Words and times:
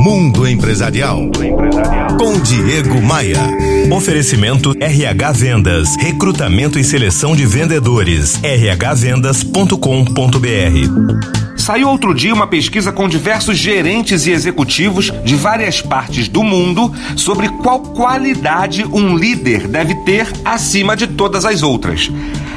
Mundo 0.00 0.48
Empresarial. 0.48 1.30
Com 2.18 2.40
Diego 2.40 3.02
Maia. 3.02 3.36
Oferecimento 3.94 4.74
RH 4.80 5.32
Vendas. 5.32 5.94
Recrutamento 5.96 6.78
e 6.78 6.84
seleção 6.84 7.36
de 7.36 7.44
vendedores. 7.44 8.40
rhvendas.com.br. 8.42 9.76
Saiu 11.54 11.90
outro 11.90 12.14
dia 12.14 12.32
uma 12.32 12.46
pesquisa 12.46 12.90
com 12.90 13.06
diversos 13.10 13.58
gerentes 13.58 14.26
e 14.26 14.30
executivos 14.30 15.12
de 15.22 15.36
várias 15.36 15.82
partes 15.82 16.28
do 16.28 16.42
mundo 16.42 16.90
sobre 17.14 17.50
qual 17.50 17.80
qualidade 17.80 18.86
um 18.86 19.14
líder 19.14 19.68
deve 19.68 19.94
ter 19.96 20.26
acima 20.46 20.96
de 20.96 21.08
todas 21.08 21.44
as 21.44 21.62
outras. 21.62 22.10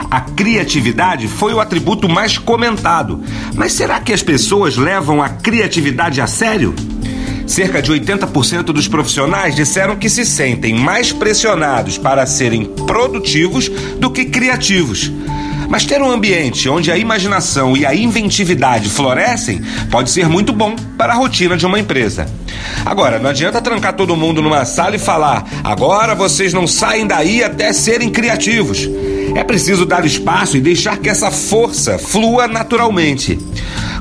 A 0.10 0.22
criatividade 0.22 1.28
foi 1.28 1.54
o 1.54 1.60
atributo 1.60 2.08
mais 2.08 2.38
comentado. 2.38 3.22
Mas 3.54 3.74
será 3.74 4.00
que 4.00 4.14
as 4.14 4.24
pessoas 4.24 4.78
levam 4.78 5.22
a 5.22 5.28
criatividade 5.28 6.22
a 6.22 6.28
sério? 6.28 6.74
Cerca 7.46 7.82
de 7.82 7.92
80% 7.92 8.66
dos 8.66 8.88
profissionais 8.88 9.56
disseram 9.56 9.96
que 9.96 10.10
se 10.10 10.26
sentem 10.26 10.74
mais 10.74 11.12
pressionados 11.12 11.98
para 11.98 12.26
serem 12.26 12.66
produtivos 12.66 13.70
do 14.00 14.10
que 14.10 14.26
criativos. 14.26 15.12
Mas 15.70 15.86
ter 15.86 16.02
um 16.02 16.12
ambiente 16.12 16.70
onde 16.70 16.92
a 16.92 16.98
imaginação 16.98 17.76
e 17.76 17.86
a 17.86 17.96
inventividade 17.96 18.90
florescem 18.90 19.62
pode 19.90 20.12
ser 20.12 20.28
muito 20.30 20.54
bom 20.54 20.76
para 20.98 21.14
a 21.14 21.16
rotina 21.16 21.58
de 21.58 21.66
uma 21.66 21.80
empresa. 21.80 22.28
Agora, 22.86 23.18
não 23.18 23.30
adianta 23.30 23.62
trancar 23.62 23.94
todo 23.94 24.16
mundo 24.16 24.42
numa 24.42 24.66
sala 24.66 24.96
e 24.96 25.00
falar: 25.00 25.46
agora 25.64 26.14
vocês 26.14 26.54
não 26.54 26.68
saem 26.68 27.08
daí 27.08 27.44
até 27.44 27.74
serem 27.74 28.10
criativos. 28.10 28.90
É 29.36 29.44
preciso 29.44 29.86
dar 29.86 30.06
espaço 30.06 30.58
e 30.58 30.62
deixar 30.62 30.98
que 30.98 31.10
essa 31.10 31.32
força 31.32 31.98
flua 31.98 32.48
naturalmente. 32.48 33.40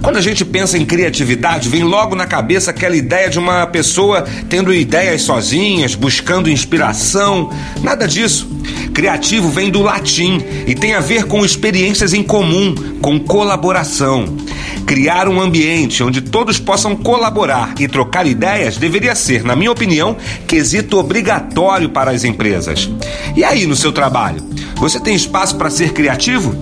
Quando 0.02 0.16
a 0.16 0.20
gente 0.20 0.44
pensa 0.44 0.76
em 0.76 0.84
criatividade, 0.84 1.68
vem 1.68 1.84
logo 1.84 2.16
na 2.16 2.26
cabeça 2.26 2.72
aquela 2.72 2.96
ideia 2.96 3.30
de 3.30 3.38
uma 3.38 3.66
pessoa 3.68 4.24
tendo 4.48 4.74
ideias 4.74 5.22
sozinhas, 5.22 5.94
buscando 5.94 6.50
inspiração. 6.50 7.50
Nada 7.80 8.08
disso. 8.08 8.50
Criativo 8.92 9.48
vem 9.48 9.70
do 9.70 9.80
latim 9.80 10.42
e 10.66 10.74
tem 10.74 10.94
a 10.94 11.00
ver 11.00 11.24
com 11.24 11.44
experiências 11.44 12.12
em 12.12 12.22
comum, 12.22 12.74
com 13.00 13.18
colaboração. 13.20 14.36
Criar 14.84 15.28
um 15.28 15.40
ambiente 15.40 16.02
onde 16.02 16.20
todos 16.20 16.58
possam 16.58 16.96
colaborar 16.96 17.72
e 17.78 17.86
trocar 17.86 18.26
ideias 18.26 18.76
deveria 18.76 19.14
ser, 19.14 19.44
na 19.44 19.54
minha 19.54 19.70
opinião, 19.70 20.16
quesito 20.48 20.98
obrigatório 20.98 21.88
para 21.88 22.10
as 22.10 22.24
empresas. 22.24 22.90
E 23.36 23.44
aí, 23.44 23.66
no 23.66 23.76
seu 23.76 23.92
trabalho, 23.92 24.42
você 24.74 24.98
tem 24.98 25.14
espaço 25.14 25.56
para 25.56 25.70
ser 25.70 25.92
criativo? 25.92 26.54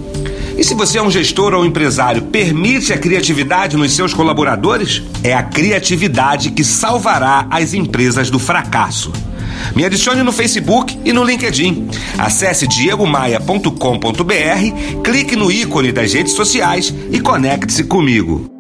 E 0.61 0.65
se 0.65 0.75
você 0.75 0.99
é 0.99 1.03
um 1.03 1.11
gestor 1.11 1.55
ou 1.55 1.65
empresário, 1.65 2.21
permite 2.21 2.93
a 2.93 2.99
criatividade 2.99 3.79
nos 3.79 3.93
seus 3.93 4.13
colaboradores? 4.13 5.03
É 5.25 5.33
a 5.33 5.43
criatividade 5.43 6.51
que 6.51 6.63
salvará 6.63 7.47
as 7.51 7.73
empresas 7.73 8.29
do 8.29 8.39
fracasso. 8.39 9.11
Me 9.75 9.87
adicione 9.87 10.23
no 10.23 10.31
Facebook 10.31 11.01
e 11.03 11.15
no 11.15 11.25
LinkedIn. 11.25 11.89
Acesse 12.19 12.69
diegomaia.com.br, 12.69 15.03
clique 15.03 15.35
no 15.35 15.51
ícone 15.51 15.93
das 15.93 16.13
redes 16.13 16.35
sociais 16.35 16.95
e 17.11 17.19
conecte-se 17.21 17.85
comigo. 17.85 18.60